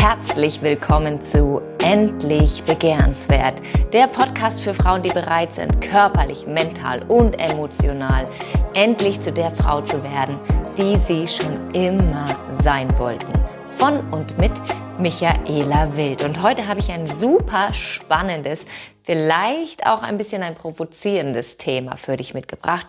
Herzlich 0.00 0.62
willkommen 0.62 1.20
zu 1.22 1.60
Endlich 1.82 2.62
Begehrenswert, 2.62 3.60
der 3.92 4.06
Podcast 4.06 4.60
für 4.60 4.72
Frauen, 4.72 5.02
die 5.02 5.08
bereit 5.08 5.52
sind, 5.52 5.80
körperlich, 5.80 6.46
mental 6.46 7.02
und 7.08 7.34
emotional 7.40 8.28
endlich 8.74 9.20
zu 9.20 9.32
der 9.32 9.50
Frau 9.50 9.80
zu 9.80 10.00
werden, 10.04 10.38
die 10.78 10.96
sie 10.98 11.26
schon 11.26 11.70
immer 11.72 12.28
sein 12.60 12.96
wollten. 12.96 13.32
Von 13.76 13.98
und 14.12 14.38
mit 14.38 14.52
Michaela 15.00 15.96
Wild. 15.96 16.24
Und 16.24 16.44
heute 16.44 16.68
habe 16.68 16.78
ich 16.78 16.92
ein 16.92 17.08
super 17.08 17.72
spannendes, 17.72 18.66
vielleicht 19.02 19.84
auch 19.84 20.04
ein 20.04 20.16
bisschen 20.16 20.44
ein 20.44 20.54
provozierendes 20.54 21.56
Thema 21.56 21.96
für 21.96 22.16
dich 22.16 22.34
mitgebracht. 22.34 22.86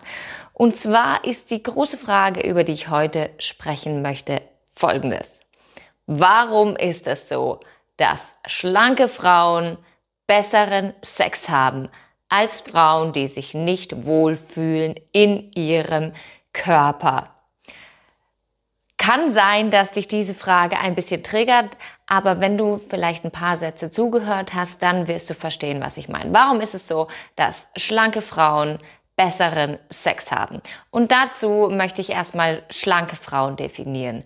Und 0.52 0.76
zwar 0.76 1.24
ist 1.24 1.50
die 1.50 1.60
große 1.60 1.98
Frage, 1.98 2.48
über 2.48 2.62
die 2.62 2.72
ich 2.72 2.88
heute 2.88 3.30
sprechen 3.38 4.00
möchte, 4.00 4.42
folgendes. 4.76 5.40
Warum 6.12 6.74
ist 6.74 7.06
es 7.06 7.28
so, 7.28 7.60
dass 7.96 8.34
schlanke 8.44 9.06
Frauen 9.06 9.78
besseren 10.26 10.92
Sex 11.02 11.48
haben 11.48 11.88
als 12.28 12.62
Frauen, 12.62 13.12
die 13.12 13.28
sich 13.28 13.54
nicht 13.54 14.06
wohlfühlen 14.06 14.96
in 15.12 15.52
ihrem 15.52 16.10
Körper? 16.52 17.32
Kann 18.96 19.28
sein, 19.28 19.70
dass 19.70 19.92
dich 19.92 20.08
diese 20.08 20.34
Frage 20.34 20.80
ein 20.80 20.96
bisschen 20.96 21.22
triggert, 21.22 21.76
aber 22.08 22.40
wenn 22.40 22.58
du 22.58 22.78
vielleicht 22.78 23.24
ein 23.24 23.30
paar 23.30 23.54
Sätze 23.54 23.88
zugehört 23.88 24.52
hast, 24.52 24.82
dann 24.82 25.06
wirst 25.06 25.30
du 25.30 25.34
verstehen, 25.34 25.80
was 25.80 25.96
ich 25.96 26.08
meine. 26.08 26.34
Warum 26.34 26.60
ist 26.60 26.74
es 26.74 26.88
so, 26.88 27.06
dass 27.36 27.68
schlanke 27.76 28.20
Frauen 28.20 28.80
besseren 29.14 29.78
Sex 29.90 30.32
haben? 30.32 30.60
Und 30.90 31.12
dazu 31.12 31.68
möchte 31.70 32.00
ich 32.00 32.10
erstmal 32.10 32.64
schlanke 32.68 33.14
Frauen 33.14 33.54
definieren. 33.54 34.24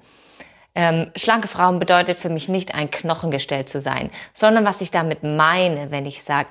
Ähm, 0.74 1.10
schlanke 1.14 1.48
Frauen 1.48 1.78
bedeutet 1.78 2.18
für 2.18 2.28
mich 2.28 2.48
nicht 2.48 2.74
ein 2.74 2.90
Knochengestell 2.90 3.64
zu 3.64 3.80
sein, 3.80 4.10
sondern 4.32 4.64
was 4.64 4.80
ich 4.80 4.90
damit 4.90 5.22
meine, 5.22 5.90
wenn 5.90 6.04
ich 6.04 6.24
sage, 6.24 6.48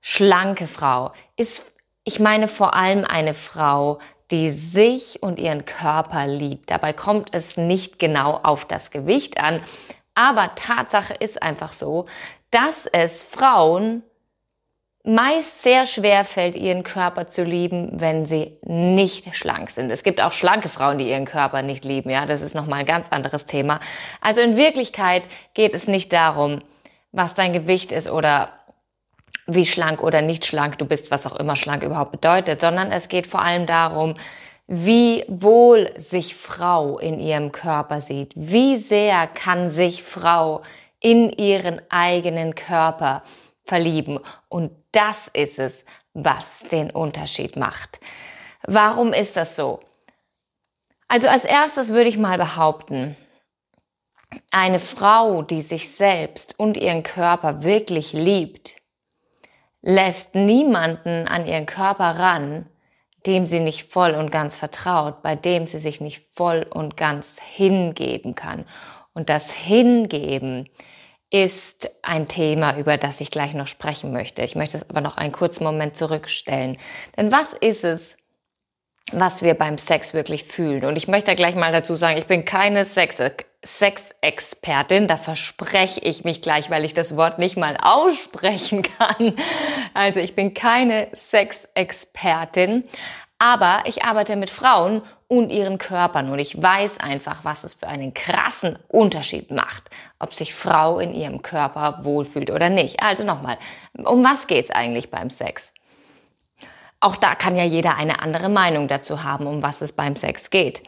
schlanke 0.00 0.66
Frau, 0.66 1.12
ist, 1.36 1.72
ich 2.04 2.20
meine 2.20 2.46
vor 2.46 2.74
allem 2.74 3.04
eine 3.04 3.34
Frau, 3.34 3.98
die 4.30 4.50
sich 4.50 5.22
und 5.22 5.38
ihren 5.38 5.64
Körper 5.64 6.26
liebt. 6.26 6.70
Dabei 6.70 6.92
kommt 6.92 7.34
es 7.34 7.56
nicht 7.56 7.98
genau 7.98 8.40
auf 8.42 8.64
das 8.64 8.90
Gewicht 8.90 9.38
an, 9.42 9.60
aber 10.14 10.54
Tatsache 10.54 11.14
ist 11.14 11.42
einfach 11.42 11.72
so, 11.72 12.06
dass 12.50 12.86
es 12.86 13.24
Frauen 13.24 14.02
meist 15.04 15.62
sehr 15.62 15.84
schwer 15.84 16.24
fällt, 16.24 16.56
ihren 16.56 16.82
Körper 16.82 17.26
zu 17.26 17.44
lieben, 17.44 18.00
wenn 18.00 18.24
sie 18.24 18.56
nicht 18.62 19.36
schlank 19.36 19.70
sind. 19.70 19.90
Es 19.90 20.02
gibt 20.02 20.22
auch 20.22 20.32
schlanke 20.32 20.70
Frauen, 20.70 20.96
die 20.96 21.10
ihren 21.10 21.26
Körper 21.26 21.60
nicht 21.60 21.84
lieben. 21.84 22.08
Ja, 22.08 22.24
das 22.24 22.40
ist 22.40 22.54
nochmal 22.54 22.80
ein 22.80 22.86
ganz 22.86 23.10
anderes 23.10 23.44
Thema. 23.44 23.80
Also 24.22 24.40
in 24.40 24.56
Wirklichkeit 24.56 25.24
geht 25.52 25.74
es 25.74 25.86
nicht 25.86 26.12
darum, 26.12 26.60
was 27.12 27.34
dein 27.34 27.52
Gewicht 27.52 27.92
ist 27.92 28.10
oder 28.10 28.48
wie 29.46 29.66
schlank 29.66 30.02
oder 30.02 30.22
nicht 30.22 30.46
schlank 30.46 30.78
du 30.78 30.86
bist, 30.86 31.10
was 31.10 31.26
auch 31.26 31.36
immer 31.36 31.54
schlank 31.54 31.82
überhaupt 31.82 32.12
bedeutet, 32.12 32.62
sondern 32.62 32.90
es 32.90 33.08
geht 33.08 33.26
vor 33.26 33.42
allem 33.42 33.66
darum, 33.66 34.14
wie 34.66 35.24
wohl 35.28 35.92
sich 35.98 36.34
Frau 36.34 36.98
in 36.98 37.20
ihrem 37.20 37.52
Körper 37.52 38.00
sieht. 38.00 38.32
Wie 38.34 38.76
sehr 38.76 39.26
kann 39.26 39.68
sich 39.68 40.02
Frau 40.02 40.62
in 40.98 41.28
ihren 41.28 41.82
eigenen 41.90 42.54
Körper 42.54 43.22
verlieben. 43.64 44.20
Und 44.48 44.72
das 44.92 45.28
ist 45.32 45.58
es, 45.58 45.84
was 46.12 46.60
den 46.60 46.90
Unterschied 46.90 47.56
macht. 47.56 48.00
Warum 48.66 49.12
ist 49.12 49.36
das 49.36 49.56
so? 49.56 49.80
Also 51.08 51.28
als 51.28 51.44
erstes 51.44 51.88
würde 51.88 52.08
ich 52.08 52.16
mal 52.16 52.38
behaupten, 52.38 53.16
eine 54.50 54.80
Frau, 54.80 55.42
die 55.42 55.60
sich 55.60 55.94
selbst 55.94 56.58
und 56.58 56.76
ihren 56.76 57.02
Körper 57.02 57.62
wirklich 57.62 58.12
liebt, 58.12 58.76
lässt 59.80 60.34
niemanden 60.34 61.28
an 61.28 61.46
ihren 61.46 61.66
Körper 61.66 62.18
ran, 62.18 62.66
dem 63.26 63.46
sie 63.46 63.60
nicht 63.60 63.90
voll 63.90 64.12
und 64.12 64.30
ganz 64.30 64.56
vertraut, 64.56 65.22
bei 65.22 65.36
dem 65.36 65.66
sie 65.66 65.78
sich 65.78 66.00
nicht 66.00 66.24
voll 66.32 66.66
und 66.68 66.96
ganz 66.96 67.38
hingeben 67.40 68.34
kann. 68.34 68.64
Und 69.12 69.28
das 69.28 69.52
Hingeben 69.52 70.68
ist 71.34 71.90
ein 72.02 72.28
Thema, 72.28 72.76
über 72.76 72.96
das 72.96 73.20
ich 73.20 73.28
gleich 73.28 73.54
noch 73.54 73.66
sprechen 73.66 74.12
möchte. 74.12 74.42
Ich 74.42 74.54
möchte 74.54 74.76
es 74.76 74.88
aber 74.88 75.00
noch 75.00 75.16
einen 75.16 75.32
kurzen 75.32 75.64
Moment 75.64 75.96
zurückstellen. 75.96 76.76
Denn 77.16 77.32
was 77.32 77.54
ist 77.54 77.82
es, 77.82 78.16
was 79.10 79.42
wir 79.42 79.54
beim 79.54 79.76
Sex 79.76 80.14
wirklich 80.14 80.44
fühlen? 80.44 80.84
Und 80.84 80.96
ich 80.96 81.08
möchte 81.08 81.34
gleich 81.34 81.56
mal 81.56 81.72
dazu 81.72 81.96
sagen, 81.96 82.18
ich 82.18 82.26
bin 82.26 82.44
keine 82.44 82.84
Sex 82.84 83.16
Sexexpertin, 83.66 85.08
da 85.08 85.16
verspreche 85.16 85.98
ich 86.00 86.22
mich 86.22 86.40
gleich, 86.40 86.70
weil 86.70 86.84
ich 86.84 86.94
das 86.94 87.16
Wort 87.16 87.38
nicht 87.38 87.56
mal 87.56 87.78
aussprechen 87.82 88.82
kann. 88.98 89.34
Also 89.92 90.20
ich 90.20 90.36
bin 90.36 90.54
keine 90.54 91.08
Sexexpertin, 91.14 92.84
aber 93.38 93.82
ich 93.86 94.04
arbeite 94.04 94.36
mit 94.36 94.50
Frauen 94.50 95.02
und 95.28 95.50
ihren 95.50 95.78
Körpern 95.78 96.30
und 96.30 96.38
ich 96.38 96.60
weiß 96.60 97.00
einfach, 97.00 97.44
was 97.44 97.64
es 97.64 97.74
für 97.74 97.88
einen 97.88 98.14
krassen 98.14 98.78
Unterschied 98.88 99.50
macht, 99.50 99.90
ob 100.18 100.34
sich 100.34 100.54
Frau 100.54 100.98
in 100.98 101.12
ihrem 101.12 101.42
Körper 101.42 102.00
wohlfühlt 102.02 102.50
oder 102.50 102.68
nicht. 102.68 103.02
Also 103.02 103.24
nochmal, 103.24 103.58
um 103.96 104.24
was 104.24 104.46
geht's 104.46 104.70
eigentlich 104.70 105.10
beim 105.10 105.30
Sex? 105.30 105.74
Auch 107.00 107.16
da 107.16 107.34
kann 107.34 107.56
ja 107.56 107.64
jeder 107.64 107.96
eine 107.96 108.22
andere 108.22 108.48
Meinung 108.48 108.88
dazu 108.88 109.24
haben, 109.24 109.46
um 109.46 109.62
was 109.62 109.82
es 109.82 109.92
beim 109.92 110.16
Sex 110.16 110.48
geht. 110.50 110.82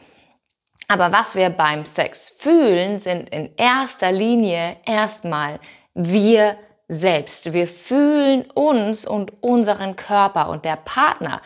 Aber 0.87 1.11
was 1.11 1.35
wir 1.35 1.49
beim 1.49 1.85
Sex 1.85 2.33
fühlen, 2.39 2.99
sind 2.99 3.29
in 3.29 3.53
erster 3.57 4.11
Linie 4.11 4.77
erstmal 4.85 5.59
wir 5.93 6.57
selbst. 6.87 7.53
Wir 7.53 7.67
fühlen 7.67 8.49
uns 8.51 9.05
und 9.05 9.33
unseren 9.43 9.97
Körper 9.97 10.49
und 10.49 10.63
der 10.63 10.77
Partner 10.77 11.41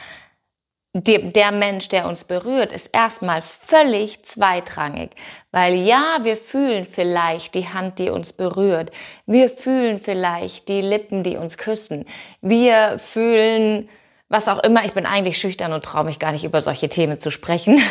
der 0.93 1.51
Mensch, 1.51 1.87
der 1.87 2.05
uns 2.05 2.25
berührt, 2.25 2.73
ist 2.73 2.87
erstmal 2.87 3.41
völlig 3.41 4.23
zweitrangig. 4.23 5.11
Weil 5.51 5.75
ja, 5.75 6.17
wir 6.21 6.35
fühlen 6.35 6.83
vielleicht 6.83 7.55
die 7.55 7.69
Hand, 7.69 7.99
die 7.99 8.09
uns 8.09 8.33
berührt. 8.33 8.91
Wir 9.25 9.49
fühlen 9.49 9.99
vielleicht 9.99 10.67
die 10.67 10.81
Lippen, 10.81 11.23
die 11.23 11.37
uns 11.37 11.57
küssen. 11.57 12.05
Wir 12.41 12.99
fühlen 12.99 13.87
was 14.27 14.47
auch 14.47 14.59
immer. 14.63 14.85
Ich 14.85 14.93
bin 14.93 15.05
eigentlich 15.05 15.37
schüchtern 15.37 15.73
und 15.73 15.83
traue 15.83 16.05
mich 16.05 16.19
gar 16.19 16.31
nicht 16.31 16.43
über 16.43 16.61
solche 16.61 16.89
Themen 16.89 17.19
zu 17.19 17.31
sprechen. 17.31 17.81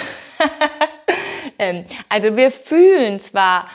Ähm, 1.60 1.84
also 2.08 2.36
wir 2.38 2.50
fühlen 2.50 3.20
zwar 3.20 3.68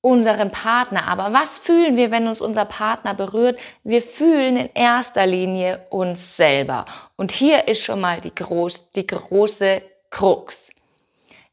unseren 0.00 0.50
Partner. 0.50 1.08
Aber 1.08 1.32
was 1.32 1.58
fühlen 1.58 1.96
wir, 1.96 2.10
wenn 2.10 2.28
uns 2.28 2.40
unser 2.40 2.64
Partner 2.64 3.14
berührt? 3.14 3.60
Wir 3.84 4.02
fühlen 4.02 4.56
in 4.56 4.70
erster 4.74 5.26
Linie 5.26 5.86
uns 5.90 6.36
selber. 6.36 6.86
Und 7.16 7.32
hier 7.32 7.68
ist 7.68 7.82
schon 7.82 8.00
mal 8.00 8.20
die, 8.20 8.34
groß, 8.34 8.90
die 8.90 9.06
große 9.06 9.82
Krux. 10.10 10.70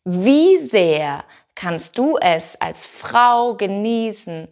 Wie 0.05 0.57
sehr 0.57 1.23
kannst 1.55 1.97
du 1.97 2.17
es 2.17 2.59
als 2.61 2.85
Frau 2.85 3.55
genießen, 3.55 4.47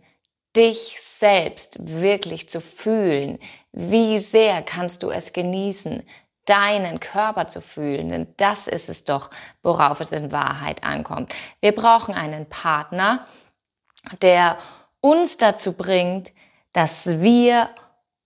dich 0.56 0.96
selbst 1.00 1.78
wirklich 2.02 2.50
zu 2.50 2.60
fühlen? 2.60 3.40
Wie 3.72 4.20
sehr 4.20 4.62
kannst 4.64 5.04
du 5.04 5.10
es 5.10 5.32
genießen, 5.32 6.04
deinen 6.46 7.00
Körper 7.00 7.48
zu 7.48 7.62
fühlen? 7.62 8.10
Denn 8.10 8.28
das 8.38 8.68
ist 8.68 8.90
es 8.90 9.04
doch, 9.04 9.30
worauf 9.64 10.00
es 10.00 10.12
in 10.12 10.32
Wahrheit 10.32 10.84
ankommt. 10.84 11.34
Wir 11.62 11.74
brauchen 11.74 12.14
einen 12.14 12.48
Partner, 12.48 13.26
der 14.22 14.58
uns 15.02 15.38
dazu 15.38 15.74
bringt, 15.74 16.32
dass 16.74 17.22
wir 17.22 17.70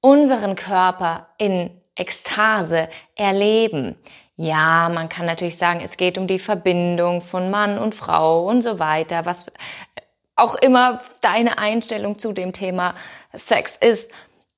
unseren 0.02 0.56
Körper 0.56 1.28
in 1.38 1.72
Ekstase 1.96 2.90
erleben. 3.16 3.96
Ja, 4.36 4.90
man 4.90 5.10
kann 5.10 5.26
natürlich 5.26 5.58
sagen, 5.58 5.82
es 5.84 5.98
geht 5.98 6.18
um 6.18 6.26
die 6.26 6.40
Verbindung 6.40 7.22
von 7.22 7.52
Mann 7.52 7.78
und 7.78 7.94
Frau 7.94 8.48
und 8.48 8.62
so 8.62 8.80
weiter, 8.80 9.26
was 9.26 9.46
auch 10.38 10.56
immer 10.56 11.02
deine 11.20 11.58
Einstellung 11.58 12.18
zu 12.18 12.32
dem 12.32 12.54
Thema 12.54 12.96
Sex 13.34 13.76
ist. 13.76 14.10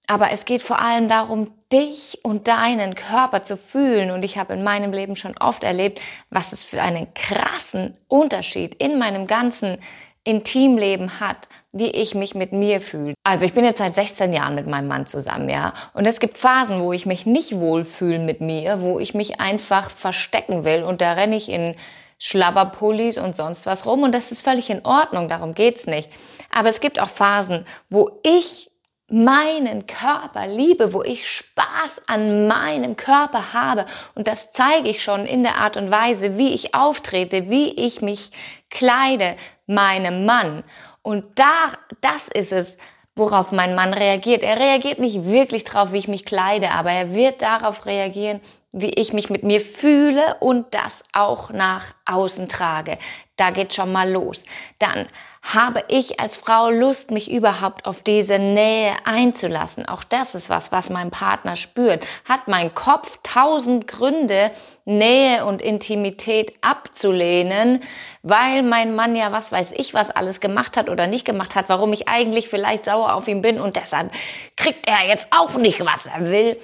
Aber 0.07 0.31
es 0.31 0.45
geht 0.45 0.61
vor 0.61 0.79
allem 0.79 1.07
darum, 1.07 1.53
dich 1.71 2.19
und 2.23 2.47
deinen 2.47 2.95
Körper 2.95 3.43
zu 3.43 3.57
fühlen. 3.57 4.11
Und 4.11 4.23
ich 4.23 4.37
habe 4.37 4.53
in 4.53 4.63
meinem 4.63 4.91
Leben 4.91 5.15
schon 5.15 5.37
oft 5.37 5.63
erlebt, 5.63 5.99
was 6.29 6.51
es 6.51 6.63
für 6.63 6.81
einen 6.81 7.13
krassen 7.13 7.97
Unterschied 8.07 8.75
in 8.75 8.99
meinem 8.99 9.25
ganzen 9.25 9.79
Intimleben 10.23 11.19
hat, 11.19 11.47
wie 11.71 11.89
ich 11.89 12.15
mich 12.15 12.35
mit 12.35 12.51
mir 12.51 12.81
fühle. 12.81 13.13
Also 13.23 13.45
ich 13.45 13.53
bin 13.53 13.63
jetzt 13.63 13.79
seit 13.79 13.93
16 13.93 14.33
Jahren 14.33 14.55
mit 14.55 14.67
meinem 14.67 14.87
Mann 14.87 15.07
zusammen, 15.07 15.49
ja. 15.49 15.73
Und 15.93 16.05
es 16.05 16.19
gibt 16.19 16.37
Phasen, 16.37 16.81
wo 16.81 16.93
ich 16.93 17.05
mich 17.05 17.25
nicht 17.25 17.59
wohlfühle 17.59 18.19
mit 18.19 18.41
mir, 18.41 18.81
wo 18.81 18.99
ich 18.99 19.13
mich 19.13 19.39
einfach 19.39 19.89
verstecken 19.89 20.63
will 20.63 20.83
und 20.83 21.01
da 21.01 21.13
renne 21.13 21.35
ich 21.35 21.49
in 21.49 21.75
Schlabberpullis 22.19 23.17
und 23.17 23.35
sonst 23.35 23.65
was 23.65 23.85
rum 23.85 24.03
und 24.03 24.13
das 24.13 24.31
ist 24.31 24.43
völlig 24.43 24.69
in 24.69 24.85
Ordnung, 24.85 25.27
darum 25.27 25.55
geht's 25.55 25.87
nicht. 25.87 26.09
Aber 26.53 26.69
es 26.69 26.81
gibt 26.81 26.99
auch 26.99 27.09
Phasen, 27.09 27.65
wo 27.89 28.19
ich 28.23 28.70
meinen 29.11 29.87
Körper 29.87 30.47
liebe, 30.47 30.93
wo 30.93 31.03
ich 31.03 31.29
Spaß 31.29 32.03
an 32.07 32.47
meinem 32.47 32.95
Körper 32.95 33.53
habe. 33.53 33.85
Und 34.15 34.27
das 34.27 34.51
zeige 34.51 34.89
ich 34.89 35.03
schon 35.03 35.25
in 35.25 35.43
der 35.43 35.57
Art 35.57 35.77
und 35.77 35.91
Weise, 35.91 36.37
wie 36.37 36.53
ich 36.53 36.73
auftrete, 36.73 37.49
wie 37.49 37.71
ich 37.71 38.01
mich 38.01 38.31
kleide, 38.69 39.35
meinem 39.67 40.25
Mann. 40.25 40.63
Und 41.01 41.39
da, 41.39 41.73
das 41.99 42.27
ist 42.27 42.51
es, 42.51 42.77
worauf 43.15 43.51
mein 43.51 43.75
Mann 43.75 43.93
reagiert. 43.93 44.43
Er 44.43 44.59
reagiert 44.59 44.99
nicht 44.99 45.25
wirklich 45.25 45.63
drauf, 45.63 45.91
wie 45.91 45.97
ich 45.97 46.07
mich 46.07 46.25
kleide, 46.25 46.71
aber 46.71 46.91
er 46.91 47.13
wird 47.13 47.41
darauf 47.41 47.85
reagieren, 47.85 48.39
wie 48.73 48.89
ich 48.89 49.11
mich 49.11 49.29
mit 49.29 49.43
mir 49.43 49.59
fühle 49.59 50.35
und 50.39 50.73
das 50.73 51.03
auch 51.13 51.49
nach 51.49 51.93
außen 52.05 52.47
trage. 52.47 52.97
Da 53.35 53.49
geht 53.49 53.73
schon 53.73 53.91
mal 53.91 54.09
los. 54.09 54.43
Dann 54.79 55.07
habe 55.41 55.83
ich 55.87 56.19
als 56.19 56.37
Frau 56.37 56.69
Lust, 56.69 57.09
mich 57.09 57.31
überhaupt 57.31 57.87
auf 57.87 58.03
diese 58.03 58.37
Nähe 58.37 58.93
einzulassen. 59.05 59.87
Auch 59.87 60.03
das 60.03 60.35
ist 60.35 60.49
was, 60.49 60.71
was 60.71 60.91
mein 60.91 61.09
Partner 61.09 61.55
spürt. 61.55 62.05
Hat 62.29 62.47
mein 62.47 62.73
Kopf 62.75 63.19
tausend 63.23 63.87
Gründe, 63.87 64.51
Nähe 64.85 65.45
und 65.45 65.61
Intimität 65.61 66.53
abzulehnen, 66.61 67.81
weil 68.21 68.61
mein 68.61 68.95
Mann 68.95 69.15
ja 69.15 69.31
was 69.31 69.51
weiß 69.51 69.73
ich, 69.75 69.93
was 69.93 70.11
alles 70.11 70.39
gemacht 70.39 70.77
hat 70.77 70.89
oder 70.89 71.07
nicht 71.07 71.25
gemacht 71.25 71.55
hat, 71.55 71.67
warum 71.67 71.91
ich 71.93 72.07
eigentlich 72.07 72.47
vielleicht 72.47 72.85
sauer 72.85 73.15
auf 73.15 73.27
ihn 73.27 73.41
bin 73.41 73.59
und 73.59 73.75
deshalb 73.75 74.11
kriegt 74.55 74.87
er 74.87 75.07
jetzt 75.07 75.27
auch 75.31 75.55
nicht, 75.55 75.83
was 75.83 76.05
er 76.05 76.29
will. 76.29 76.57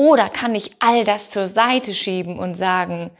Oder 0.00 0.30
kann 0.30 0.54
ich 0.54 0.76
all 0.78 1.04
das 1.04 1.30
zur 1.30 1.46
Seite 1.46 1.92
schieben 1.92 2.38
und 2.38 2.54
sagen, 2.54 3.10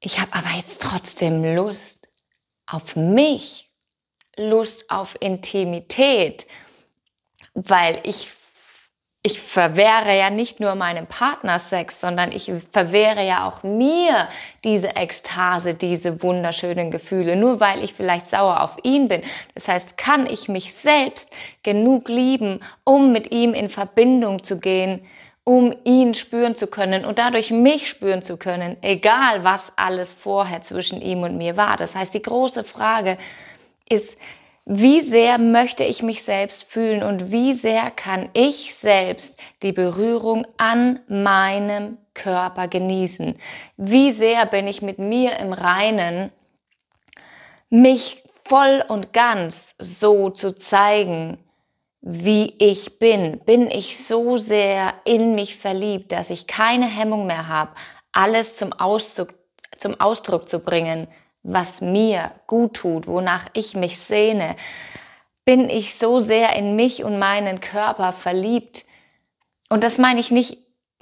ich 0.00 0.18
habe 0.18 0.32
aber 0.32 0.48
jetzt 0.56 0.82
trotzdem 0.82 1.54
Lust 1.54 2.08
auf 2.66 2.96
mich, 2.96 3.70
Lust 4.36 4.90
auf 4.90 5.16
Intimität, 5.20 6.48
weil 7.54 8.00
ich 8.02 8.32
ich 9.22 9.40
verwehre 9.40 10.16
ja 10.16 10.30
nicht 10.30 10.60
nur 10.60 10.74
meinem 10.76 11.06
Partner 11.06 11.58
Sex, 11.60 12.00
sondern 12.00 12.30
ich 12.30 12.52
verwehre 12.72 13.24
ja 13.24 13.46
auch 13.46 13.62
mir 13.64 14.28
diese 14.62 14.94
Ekstase, 14.94 15.74
diese 15.74 16.22
wunderschönen 16.22 16.92
Gefühle, 16.92 17.36
nur 17.36 17.58
weil 17.58 17.82
ich 17.82 17.94
vielleicht 17.94 18.30
sauer 18.30 18.60
auf 18.60 18.76
ihn 18.82 19.08
bin. 19.08 19.22
Das 19.54 19.66
heißt, 19.66 19.96
kann 19.96 20.26
ich 20.26 20.48
mich 20.48 20.74
selbst 20.74 21.32
genug 21.64 22.08
lieben, 22.08 22.60
um 22.84 23.12
mit 23.12 23.32
ihm 23.32 23.52
in 23.52 23.68
Verbindung 23.68 24.44
zu 24.44 24.60
gehen, 24.60 25.04
um 25.48 25.72
ihn 25.84 26.12
spüren 26.12 26.56
zu 26.56 26.66
können 26.66 27.04
und 27.04 27.20
dadurch 27.20 27.52
mich 27.52 27.88
spüren 27.88 28.20
zu 28.20 28.36
können, 28.36 28.76
egal 28.82 29.44
was 29.44 29.72
alles 29.76 30.12
vorher 30.12 30.62
zwischen 30.62 31.00
ihm 31.00 31.22
und 31.22 31.38
mir 31.38 31.56
war. 31.56 31.76
Das 31.76 31.94
heißt, 31.94 32.12
die 32.12 32.22
große 32.22 32.64
Frage 32.64 33.16
ist, 33.88 34.18
wie 34.64 35.00
sehr 35.00 35.38
möchte 35.38 35.84
ich 35.84 36.02
mich 36.02 36.24
selbst 36.24 36.64
fühlen 36.64 37.04
und 37.04 37.30
wie 37.30 37.54
sehr 37.54 37.92
kann 37.92 38.28
ich 38.32 38.74
selbst 38.74 39.38
die 39.62 39.70
Berührung 39.70 40.44
an 40.56 40.98
meinem 41.06 41.98
Körper 42.12 42.66
genießen? 42.66 43.36
Wie 43.76 44.10
sehr 44.10 44.46
bin 44.46 44.66
ich 44.66 44.82
mit 44.82 44.98
mir 44.98 45.38
im 45.38 45.52
Reinen, 45.52 46.32
mich 47.70 48.24
voll 48.44 48.82
und 48.88 49.12
ganz 49.12 49.76
so 49.78 50.30
zu 50.30 50.56
zeigen, 50.56 51.38
wie 52.08 52.54
ich 52.58 53.00
bin, 53.00 53.40
bin 53.40 53.68
ich 53.68 53.98
so 53.98 54.36
sehr 54.36 54.94
in 55.04 55.34
mich 55.34 55.56
verliebt, 55.56 56.12
dass 56.12 56.30
ich 56.30 56.46
keine 56.46 56.86
Hemmung 56.86 57.26
mehr 57.26 57.48
habe, 57.48 57.72
alles 58.12 58.54
zum 58.54 58.72
Ausdruck, 58.72 59.34
zum 59.76 60.00
Ausdruck 60.00 60.48
zu 60.48 60.60
bringen, 60.60 61.08
was 61.42 61.80
mir 61.80 62.30
gut 62.46 62.74
tut, 62.74 63.08
wonach 63.08 63.48
ich 63.54 63.74
mich 63.74 63.98
sehne. 63.98 64.54
Bin 65.44 65.68
ich 65.68 65.96
so 65.96 66.20
sehr 66.20 66.54
in 66.54 66.76
mich 66.76 67.02
und 67.02 67.18
meinen 67.18 67.60
Körper 67.60 68.12
verliebt? 68.12 68.84
Und 69.68 69.82
das 69.82 69.98
meine 69.98 70.20
ich 70.20 70.30
nicht, 70.30 70.58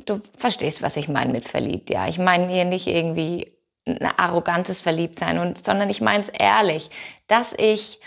du 0.06 0.22
verstehst, 0.34 0.80
was 0.80 0.96
ich 0.96 1.08
meine 1.08 1.32
mit 1.32 1.46
verliebt, 1.46 1.90
ja. 1.90 2.08
Ich 2.08 2.18
meine 2.18 2.48
hier 2.48 2.64
nicht 2.64 2.86
irgendwie 2.86 3.52
ein 3.86 4.08
arrogantes 4.16 4.80
Verliebtsein, 4.80 5.38
und, 5.38 5.62
sondern 5.62 5.90
ich 5.90 6.00
meine 6.00 6.22
es 6.22 6.30
ehrlich, 6.30 6.88
dass 7.26 7.52
ich 7.58 8.00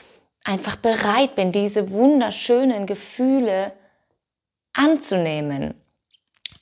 einfach 0.44 0.78
bereit 0.78 1.36
bin, 1.36 1.52
diese 1.52 1.92
wunderschönen 1.92 2.86
Gefühle 2.86 3.74
anzunehmen. 4.74 5.74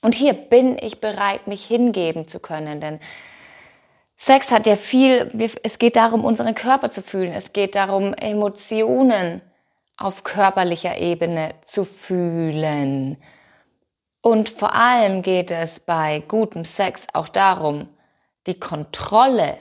Und 0.01 0.16
hier 0.16 0.33
bin 0.33 0.77
ich 0.77 1.00
bereit, 1.00 1.48
mich 1.48 1.66
hingeben 1.66 2.27
zu 2.27 2.39
können, 2.39 2.80
denn 2.80 3.00
Sex 4.18 4.51
hat 4.51 4.66
ja 4.66 4.75
viel, 4.75 5.30
es 5.63 5.77
geht 5.77 5.98
darum, 5.98 6.24
unseren 6.24 6.56
Körper 6.56 6.89
zu 6.89 7.01
fühlen, 7.01 7.33
es 7.33 7.51
geht 7.51 7.75
darum, 7.75 8.13
Emotionen 8.13 9.42
auf 9.98 10.24
körperlicher 10.24 10.98
Ebene 10.98 11.56
zu 11.66 11.83
fühlen. 11.83 13.18
Und 14.21 14.50
vor 14.50 14.74
allem 14.74 15.21
geht 15.21 15.51
es 15.51 15.80
bei 15.80 16.24
gutem 16.28 16.66
Sex 16.66 17.07
auch 17.13 17.28
darum, 17.28 17.89
die 18.48 18.60
Kontrolle 18.60 19.57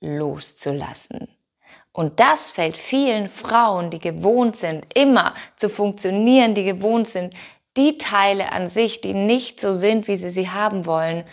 loszulassen. 0.00 1.35
Und 1.96 2.20
das 2.20 2.50
fällt 2.50 2.76
vielen 2.76 3.30
Frauen, 3.30 3.88
die 3.88 3.98
gewohnt 3.98 4.56
sind, 4.56 4.86
immer 4.92 5.32
zu 5.56 5.70
funktionieren, 5.70 6.52
die 6.54 6.64
gewohnt 6.64 7.08
sind, 7.08 7.32
die 7.78 7.96
Teile 7.96 8.52
an 8.52 8.68
sich, 8.68 9.00
die 9.00 9.14
nicht 9.14 9.60
so 9.60 9.72
sind, 9.72 10.06
wie 10.06 10.16
sie 10.16 10.28
sie 10.28 10.50
haben 10.50 10.84
wollen, 10.84 11.24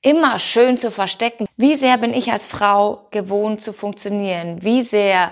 immer 0.00 0.38
schön 0.38 0.78
zu 0.78 0.90
verstecken. 0.90 1.46
Wie 1.58 1.76
sehr 1.76 1.98
bin 1.98 2.14
ich 2.14 2.32
als 2.32 2.46
Frau 2.46 3.06
gewohnt 3.10 3.62
zu 3.62 3.74
funktionieren? 3.74 4.62
Wie 4.62 4.80
sehr 4.80 5.30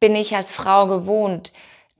bin 0.00 0.16
ich 0.16 0.36
als 0.36 0.52
Frau 0.52 0.86
gewohnt, 0.86 1.50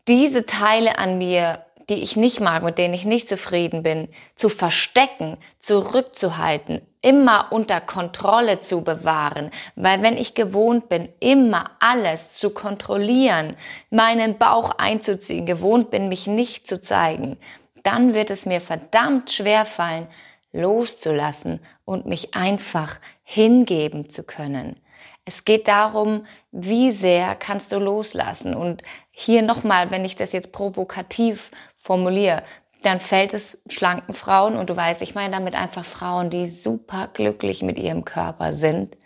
diese 0.09 0.45
Teile 0.45 0.99
an 0.99 1.17
mir 1.17 1.65
die 1.93 2.03
ich 2.03 2.17
nicht 2.17 2.41
mag, 2.41 2.63
mit 2.63 2.79
denen 2.79 2.95
ich 2.95 3.05
nicht 3.05 3.29
zufrieden 3.29 3.83
bin, 3.83 4.09
zu 4.35 4.49
verstecken, 4.49 5.37
zurückzuhalten, 5.59 6.81
immer 7.03 7.49
unter 7.51 7.83
Kontrolle 7.83 8.61
zu 8.61 8.83
bewahren. 8.83 9.51
Weil 9.77 10.01
wenn 10.01 10.17
ich 10.17 10.35
gewohnt 10.35 10.89
bin, 10.89 11.11
immer 11.21 11.71
alles 11.81 12.33
zu 12.33 12.51
kontrollieren, 12.51 13.57
meinen 13.91 14.39
Bauch 14.39 14.71
einzuziehen, 14.79 15.45
gewohnt 15.45 15.91
bin, 15.91 16.09
mich 16.09 16.27
nicht 16.27 16.67
zu 16.67 16.81
zeigen, 16.81 17.37
dann 17.83 18.15
wird 18.15 18.31
es 18.31 18.47
mir 18.47 18.63
verdammt 18.63 19.31
schwer 19.31 19.67
fallen, 19.67 20.07
loszulassen 20.53 21.61
und 21.85 22.07
mich 22.07 22.35
einfach 22.35 23.01
hingeben 23.23 24.09
zu 24.09 24.25
können. 24.25 24.77
Es 25.25 25.45
geht 25.45 25.69
darum, 25.69 26.27
wie 26.51 26.91
sehr 26.91 27.37
kannst 27.37 27.71
du 27.71 27.79
loslassen. 27.79 28.55
Und 28.55 28.83
hier 29.13 29.43
nochmal, 29.43 29.91
wenn 29.91 30.05
ich 30.05 30.17
das 30.17 30.33
jetzt 30.33 30.53
provokativ 30.53 31.51
formuliere, 31.83 32.43
dann 32.83 33.01
fällt 33.01 33.35
es 33.35 33.61
schlanken 33.69 34.15
Frauen, 34.15 34.57
und 34.57 34.71
du 34.71 34.77
weißt, 34.77 35.03
ich 35.03 35.15
meine 35.15 35.35
damit 35.35 35.55
einfach 35.55 35.85
Frauen, 35.85 36.31
die 36.31 36.47
super 36.47 37.09
glücklich 37.13 37.63
mit 37.63 37.79
ihrem 37.79 38.05
Körper 38.05 38.55
sind. 38.55 38.97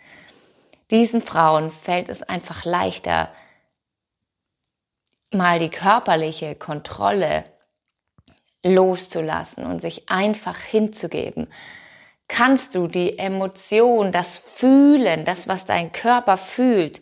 Diesen 0.89 1.21
Frauen 1.21 1.69
fällt 1.69 2.07
es 2.07 2.23
einfach 2.23 2.63
leichter, 2.63 3.29
mal 5.31 5.59
die 5.59 5.69
körperliche 5.69 6.55
Kontrolle 6.55 7.43
loszulassen 8.63 9.65
und 9.65 9.79
sich 9.79 10.09
einfach 10.09 10.57
hinzugeben 10.57 11.47
kannst 12.27 12.75
du 12.75 12.87
die 12.87 13.17
Emotion, 13.17 14.11
das 14.11 14.37
Fühlen, 14.37 15.25
das, 15.25 15.47
was 15.47 15.65
dein 15.65 15.91
Körper 15.91 16.37
fühlt, 16.37 17.01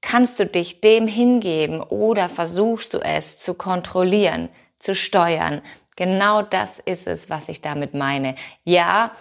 kannst 0.00 0.40
du 0.40 0.46
dich 0.46 0.80
dem 0.80 1.06
hingeben 1.06 1.80
oder 1.80 2.28
versuchst 2.28 2.94
du 2.94 2.98
es 2.98 3.38
zu 3.38 3.54
kontrollieren, 3.54 4.48
zu 4.82 4.94
steuern. 4.94 5.62
Genau 5.96 6.42
das 6.42 6.78
ist 6.80 7.06
es, 7.06 7.30
was 7.30 7.48
ich 7.48 7.60
damit 7.60 7.94
meine. 7.94 8.34
Ja, 8.64 9.12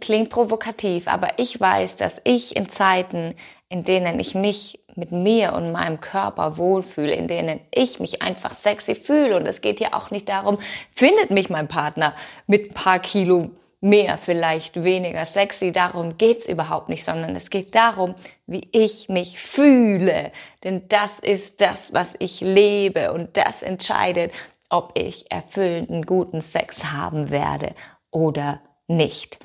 klingt 0.00 0.30
provokativ, 0.30 1.08
aber 1.08 1.38
ich 1.38 1.60
weiß, 1.60 1.96
dass 1.96 2.20
ich 2.24 2.56
in 2.56 2.68
Zeiten, 2.68 3.34
in 3.68 3.84
denen 3.84 4.18
ich 4.18 4.34
mich 4.34 4.80
mit 4.96 5.12
mir 5.12 5.52
und 5.54 5.72
meinem 5.72 6.00
Körper 6.00 6.56
wohlfühle, 6.56 7.12
in 7.12 7.28
denen 7.28 7.60
ich 7.72 8.00
mich 8.00 8.22
einfach 8.22 8.52
sexy 8.52 8.94
fühle. 8.94 9.36
Und 9.36 9.46
es 9.46 9.60
geht 9.60 9.80
ja 9.80 9.92
auch 9.92 10.10
nicht 10.10 10.28
darum, 10.28 10.58
findet 10.94 11.30
mich 11.30 11.48
mein 11.48 11.68
Partner 11.68 12.14
mit 12.46 12.74
paar 12.74 12.98
Kilo 12.98 13.50
mehr, 13.80 14.18
vielleicht 14.18 14.82
weniger 14.84 15.24
sexy. 15.24 15.72
Darum 15.72 16.18
geht's 16.18 16.46
überhaupt 16.46 16.88
nicht, 16.88 17.04
sondern 17.04 17.34
es 17.36 17.50
geht 17.50 17.74
darum, 17.74 18.14
wie 18.46 18.68
ich 18.72 19.08
mich 19.08 19.38
fühle. 19.38 20.32
Denn 20.64 20.88
das 20.88 21.20
ist 21.20 21.60
das, 21.60 21.92
was 21.92 22.14
ich 22.18 22.40
lebe 22.40 23.12
und 23.12 23.36
das 23.36 23.62
entscheidet, 23.62 24.32
ob 24.70 24.92
ich 24.98 25.30
erfüllenden, 25.30 26.06
guten 26.06 26.40
Sex 26.40 26.84
haben 26.84 27.30
werde 27.30 27.74
oder 28.10 28.60
nicht. 28.86 29.38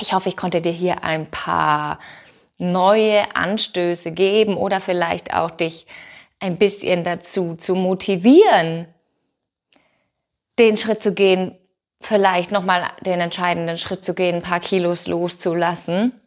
Ich 0.00 0.14
hoffe, 0.14 0.28
ich 0.28 0.36
konnte 0.36 0.60
dir 0.60 0.72
hier 0.72 1.04
ein 1.04 1.30
paar 1.30 1.98
neue 2.58 3.34
Anstöße 3.34 4.12
geben 4.12 4.56
oder 4.56 4.80
vielleicht 4.80 5.34
auch 5.34 5.50
dich 5.50 5.86
ein 6.38 6.56
bisschen 6.56 7.04
dazu 7.04 7.56
zu 7.56 7.74
motivieren, 7.74 8.86
den 10.58 10.76
Schritt 10.76 11.02
zu 11.02 11.14
gehen, 11.14 11.56
vielleicht 12.00 12.52
nochmal 12.52 12.84
den 13.00 13.20
entscheidenden 13.20 13.76
Schritt 13.76 14.04
zu 14.04 14.14
gehen, 14.14 14.36
ein 14.36 14.42
paar 14.42 14.60
Kilos 14.60 15.06
loszulassen. 15.06 16.20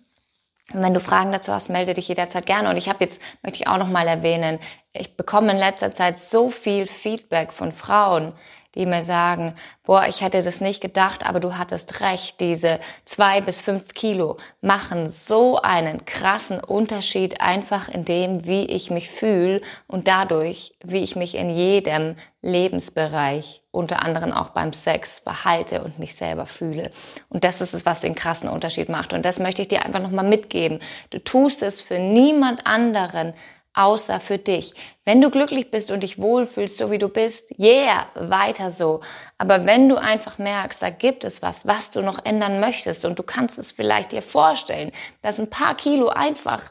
Und 0.74 0.82
wenn 0.82 0.94
du 0.94 1.00
Fragen 1.00 1.32
dazu 1.32 1.54
hast, 1.54 1.70
melde 1.70 1.94
dich 1.94 2.08
jederzeit 2.08 2.46
gerne. 2.46 2.70
Und 2.70 2.78
ich 2.78 2.90
habe 2.90 3.04
jetzt, 3.04 3.22
möchte 3.44 3.60
ich 3.60 3.68
auch 3.68 3.78
nochmal 3.78 4.08
erwähnen, 4.08 4.60
ich 4.94 5.16
bekomme 5.16 5.52
in 5.52 5.58
letzter 5.58 5.92
Zeit 5.92 6.20
so 6.20 6.50
viel 6.50 6.88
Feedback 6.88 7.54
von 7.54 7.72
Frauen, 7.72 8.34
die 8.76 8.86
mir 8.86 9.04
sagen, 9.04 9.56
boah, 9.84 10.06
ich 10.08 10.22
hätte 10.22 10.42
das 10.42 10.62
nicht 10.62 10.82
gedacht, 10.82 11.26
aber 11.26 11.40
du 11.40 11.58
hattest 11.58 12.02
recht, 12.02 12.40
diese 12.40 12.80
zwei 13.06 13.42
bis 13.42 13.62
fünf 13.62 13.94
Kilo 13.94 14.38
machen 14.62 15.10
so 15.10 15.62
einen 15.62 16.06
krassen 16.06 16.60
Unterschied 16.60 17.42
einfach 17.42 17.90
in 17.90 18.06
dem, 18.06 18.46
wie 18.46 18.66
ich 18.66 18.92
mich 18.92 19.10
fühle 19.10 19.62
und 19.88 20.08
dadurch, 20.08 20.76
wie 20.84 21.00
ich 21.00 21.16
mich 21.16 21.36
in 21.36 21.50
jedem 21.50 22.16
Lebensbereich, 22.42 23.64
unter 23.72 24.04
anderem 24.04 24.32
auch 24.32 24.50
beim 24.50 24.72
Sex, 24.72 25.20
verhalte 25.20 25.84
und 25.84 26.00
mich 26.00 26.16
selber 26.16 26.46
fühle. 26.46 26.92
Und 27.30 27.44
das 27.44 27.60
ist 27.60 27.74
es, 27.74 27.86
was 27.86 28.02
den 28.02 28.16
krassen 28.16 28.48
Unterschied 28.48 28.88
macht. 28.88 29.14
Und 29.14 29.26
das 29.26 29.40
möchte 29.40 29.64
ich 29.64 29.68
dir 29.68 29.84
einfach 29.84 30.00
nochmal 30.00 30.26
mitgeben. 30.26 30.80
Du 31.10 31.20
tust 31.20 31.64
es 31.64 31.82
für 31.82 32.00
niemand 32.00 32.68
anderen, 32.68 33.34
außer 33.76 34.20
für 34.20 34.38
dich. 34.38 34.74
Wenn 35.04 35.22
du 35.22 35.30
glücklich 35.30 35.70
bist 35.70 35.92
und 35.92 36.04
dich 36.04 36.22
wohlfühlst, 36.22 36.78
so 36.78 36.90
wie 36.92 36.98
du 36.98 37.10
bist, 37.10 37.54
yeah, 37.60 38.08
weiter 38.16 38.72
so. 38.72 39.02
Aber 39.38 39.66
wenn 39.66 39.90
du 39.90 39.98
einfach 39.98 40.38
merkst, 40.38 40.82
da 40.82 40.90
gibt 40.90 41.24
es 41.24 41.42
was, 41.42 41.68
was 41.68 41.92
du 41.92 42.02
noch 42.02 42.24
ändern 42.26 42.60
möchtest 42.60 43.06
und 43.06 43.20
du 43.20 43.24
kannst 43.24 43.60
es 43.60 43.72
vielleicht 43.72 44.14
dir 44.14 44.22
vorstellen, 44.22 44.92
dass 45.22 45.40
ein 45.40 45.50
paar 45.50 45.76
Kilo 45.76 46.08
einfach 46.08 46.64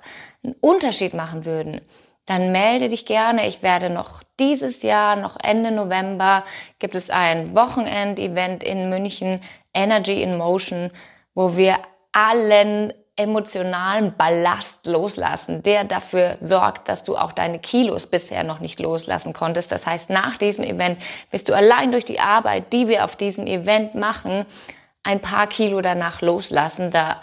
einen 0.43 0.55
Unterschied 0.61 1.15
machen 1.15 1.45
würden, 1.45 1.81
dann 2.27 2.53
melde 2.53 2.89
dich 2.89 3.05
gerne. 3.05 3.47
Ich 3.47 3.63
werde 3.63 3.91
noch 3.91 4.23
dieses 4.41 4.83
Jahr, 4.83 5.17
noch 5.17 5.37
Ende 5.43 5.71
November, 5.71 6.45
gibt 6.79 6.95
es 6.95 7.11
ein 7.11 7.55
Wochenend-Event 7.55 8.63
in 8.65 8.89
München, 8.89 9.43
Energy 9.75 10.23
in 10.23 10.39
Motion, 10.39 10.91
wo 11.35 11.57
wir 11.57 11.79
allen 12.13 12.93
emotionalen 13.17 14.15
Ballast 14.17 14.87
loslassen, 14.87 15.63
der 15.63 15.85
dafür 15.85 16.37
sorgt, 16.41 16.89
dass 16.89 17.05
du 17.05 17.17
auch 17.17 17.31
deine 17.31 17.61
Kilos 17.61 18.07
bisher 18.09 18.43
noch 18.43 18.59
nicht 18.59 18.81
loslassen 18.81 19.33
konntest. 19.33 19.71
Das 19.71 19.87
heißt, 19.87 20.11
nach 20.11 20.37
diesem 20.37 20.65
Event 20.65 21.01
bist 21.31 21.49
du 21.49 21.55
allein 21.55 21.93
durch 21.93 22.05
die 22.05 22.19
Arbeit, 22.19 22.73
die 22.73 22.89
wir 22.89 23.05
auf 23.05 23.15
diesem 23.15 23.47
Event 23.47 23.95
machen, 23.95 24.47
ein 25.05 25.21
paar 25.21 25.47
Kilo 25.47 25.81
danach 25.81 26.23
loslassen. 26.23 26.91
Da 26.91 27.21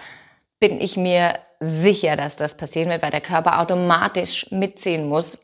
bin 0.59 0.79
ich 0.79 0.95
mir 0.95 1.39
sicher, 1.59 2.15
dass 2.15 2.37
das 2.37 2.55
passieren 2.55 2.89
wird, 2.89 3.01
weil 3.01 3.11
der 3.11 3.21
Körper 3.21 3.59
automatisch 3.59 4.49
mitziehen 4.49 5.09
muss, 5.09 5.39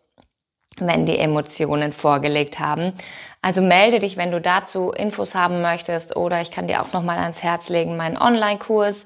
wenn 0.79 1.05
die 1.05 1.19
Emotionen 1.19 1.91
vorgelegt 1.91 2.59
haben. 2.59 2.93
Also 3.41 3.61
melde 3.61 3.99
dich, 3.99 4.15
wenn 4.15 4.31
du 4.31 4.39
dazu 4.39 4.91
Infos 4.91 5.35
haben 5.35 5.61
möchtest 5.61 6.15
oder 6.15 6.39
ich 6.39 6.51
kann 6.51 6.67
dir 6.67 6.81
auch 6.81 6.93
noch 6.93 7.03
mal 7.03 7.17
ans 7.17 7.43
Herz 7.43 7.67
legen 7.67 7.97
meinen 7.97 8.17
Online-Kurs 8.17 9.05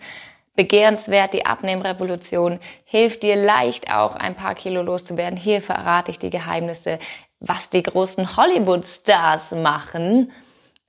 begehrenswert, 0.55 1.33
die 1.33 1.45
Abnehmrevolution 1.45 2.59
hilft 2.83 3.23
dir 3.23 3.35
leicht 3.35 3.93
auch 3.93 4.15
ein 4.15 4.35
paar 4.35 4.55
Kilo 4.55 4.81
loszuwerden. 4.81 5.37
Hier 5.37 5.61
verrate 5.61 6.11
ich 6.11 6.19
die 6.19 6.29
Geheimnisse, 6.29 6.99
was 7.39 7.69
die 7.69 7.83
großen 7.83 8.37
Hollywood-Stars 8.37 9.51
machen, 9.51 10.31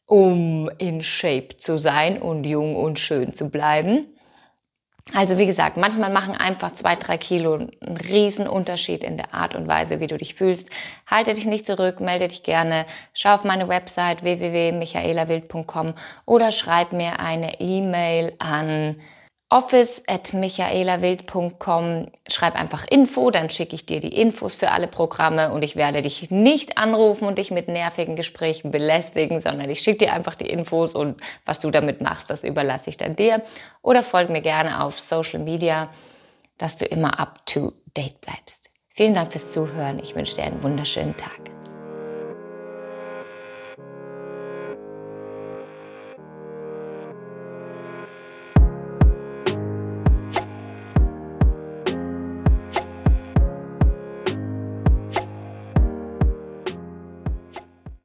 um 0.06 0.68
in 0.78 1.02
Shape 1.02 1.56
zu 1.56 1.78
sein 1.78 2.20
und 2.20 2.44
jung 2.44 2.76
und 2.76 2.98
schön 2.98 3.32
zu 3.32 3.50
bleiben. 3.50 4.06
Also 5.14 5.36
wie 5.36 5.46
gesagt, 5.46 5.76
manchmal 5.76 6.10
machen 6.10 6.36
einfach 6.36 6.70
zwei, 6.72 6.94
drei 6.94 7.18
Kilo 7.18 7.54
einen 7.54 7.96
riesen 8.08 8.46
Unterschied 8.46 9.02
in 9.02 9.16
der 9.16 9.34
Art 9.34 9.54
und 9.54 9.66
Weise, 9.66 9.98
wie 9.98 10.06
du 10.06 10.16
dich 10.16 10.36
fühlst. 10.36 10.70
Halte 11.06 11.34
dich 11.34 11.44
nicht 11.44 11.66
zurück, 11.66 12.00
melde 12.00 12.28
dich 12.28 12.44
gerne, 12.44 12.86
schau 13.12 13.34
auf 13.34 13.44
meine 13.44 13.68
Website 13.68 14.22
www.michaelawild.com 14.22 15.94
oder 16.24 16.52
schreib 16.52 16.92
mir 16.92 17.18
eine 17.18 17.60
E-Mail 17.60 18.34
an 18.38 18.96
office 19.52 20.02
at 20.08 20.32
michaelawild.com. 20.32 22.06
Schreib 22.28 22.58
einfach 22.58 22.86
Info, 22.88 23.30
dann 23.30 23.50
schicke 23.50 23.74
ich 23.74 23.84
dir 23.84 24.00
die 24.00 24.18
Infos 24.18 24.54
für 24.54 24.70
alle 24.70 24.88
Programme 24.88 25.52
und 25.52 25.62
ich 25.62 25.76
werde 25.76 26.00
dich 26.00 26.30
nicht 26.30 26.78
anrufen 26.78 27.28
und 27.28 27.36
dich 27.36 27.50
mit 27.50 27.68
nervigen 27.68 28.16
Gesprächen 28.16 28.70
belästigen, 28.70 29.40
sondern 29.40 29.68
ich 29.68 29.80
schicke 29.80 30.06
dir 30.06 30.12
einfach 30.14 30.34
die 30.34 30.48
Infos 30.48 30.94
und 30.94 31.20
was 31.44 31.60
du 31.60 31.70
damit 31.70 32.00
machst, 32.00 32.30
das 32.30 32.44
überlasse 32.44 32.88
ich 32.88 32.96
dann 32.96 33.14
dir. 33.14 33.42
Oder 33.82 34.02
folg 34.02 34.30
mir 34.30 34.42
gerne 34.42 34.82
auf 34.82 34.98
Social 34.98 35.40
Media, 35.40 35.90
dass 36.56 36.76
du 36.76 36.86
immer 36.86 37.20
up 37.20 37.44
to 37.44 37.72
date 37.94 38.20
bleibst. 38.22 38.70
Vielen 38.88 39.14
Dank 39.14 39.32
fürs 39.32 39.52
Zuhören. 39.52 39.98
Ich 39.98 40.14
wünsche 40.14 40.36
dir 40.36 40.44
einen 40.44 40.62
wunderschönen 40.62 41.16
Tag. 41.16 41.61